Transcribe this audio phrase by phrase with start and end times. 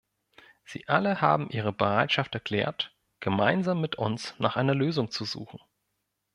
[0.65, 5.59] Sie alle haben ihre Bereitschaft erklärt, gemeinsam mit uns nach einer Lösung zu suchen.